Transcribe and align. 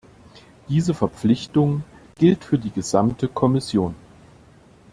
Diese 0.67 0.95
Verpflichtung 0.95 1.83
gilt 2.15 2.43
für 2.43 2.57
die 2.57 2.71
gesamte 2.71 3.27
Kommission. 3.27 3.93